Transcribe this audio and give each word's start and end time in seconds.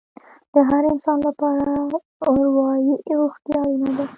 د 0.53 0.55
هر 0.69 0.83
انسان 0.93 1.17
لپاره 1.27 1.73
اروايي 2.31 2.91
روغتیا 3.19 3.57
اړینه 3.63 3.91
ده. 3.97 4.05